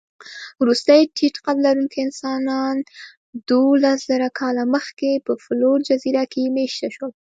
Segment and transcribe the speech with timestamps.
[0.61, 2.75] وروستي ټيټقدلرونکي انسانان
[3.49, 7.11] دوولسزره کاله مخکې په فلور جزیره کې مېشته شول.